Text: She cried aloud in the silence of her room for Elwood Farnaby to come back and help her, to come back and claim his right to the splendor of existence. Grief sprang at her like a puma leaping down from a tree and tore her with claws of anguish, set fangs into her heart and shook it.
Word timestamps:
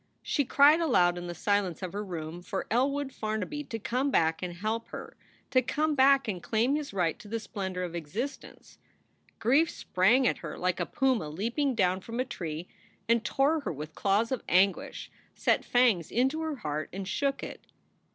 She 0.23 0.45
cried 0.45 0.79
aloud 0.79 1.15
in 1.15 1.27
the 1.27 1.35
silence 1.35 1.83
of 1.83 1.93
her 1.93 2.03
room 2.03 2.41
for 2.41 2.65
Elwood 2.71 3.13
Farnaby 3.13 3.65
to 3.65 3.77
come 3.77 4.09
back 4.09 4.41
and 4.41 4.55
help 4.55 4.87
her, 4.87 5.15
to 5.51 5.61
come 5.61 5.93
back 5.93 6.27
and 6.27 6.41
claim 6.41 6.75
his 6.75 6.91
right 6.91 7.19
to 7.19 7.27
the 7.27 7.39
splendor 7.39 7.83
of 7.83 7.93
existence. 7.93 8.79
Grief 9.37 9.69
sprang 9.69 10.25
at 10.27 10.39
her 10.39 10.57
like 10.57 10.79
a 10.79 10.87
puma 10.87 11.29
leaping 11.29 11.75
down 11.75 12.01
from 12.01 12.19
a 12.19 12.25
tree 12.25 12.67
and 13.07 13.23
tore 13.23 13.59
her 13.59 13.71
with 13.71 13.93
claws 13.93 14.31
of 14.31 14.41
anguish, 14.49 15.11
set 15.35 15.63
fangs 15.63 16.09
into 16.09 16.41
her 16.41 16.55
heart 16.55 16.89
and 16.91 17.07
shook 17.07 17.43
it. 17.43 17.67